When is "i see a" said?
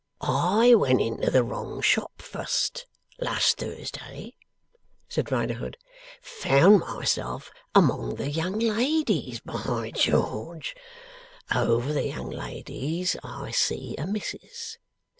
13.23-14.07